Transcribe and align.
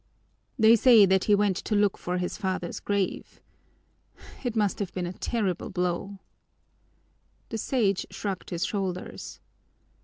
"They 0.57 0.75
say 0.75 1.05
that 1.05 1.25
he 1.25 1.35
went 1.35 1.57
to 1.57 1.75
look 1.75 1.95
for 1.95 2.17
his 2.17 2.35
father's 2.35 2.79
grave. 2.79 3.39
It 4.43 4.55
must 4.55 4.79
have 4.79 4.91
been 4.93 5.05
a 5.05 5.13
terrible 5.13 5.69
blow." 5.69 6.17
The 7.49 7.59
Sage 7.59 8.07
shrugged 8.09 8.49
his 8.49 8.65
shoulders. 8.65 9.39